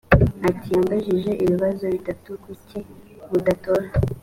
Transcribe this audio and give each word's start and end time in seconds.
ati 0.49 0.67
yambajije 0.75 1.31
ibibazo 1.43 1.83
bitatu 1.93 2.29
kuki 2.43 2.77
mudatora 3.29 3.87